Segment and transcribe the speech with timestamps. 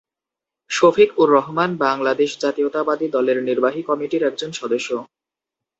[0.71, 4.89] শফিক-উর-রহমান বাংলাদেশ জাতীয়তাবাদী দলের নির্বাহী কমিটির একজন সদস্য।